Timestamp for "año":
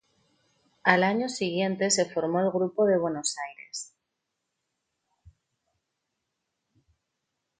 1.03-1.29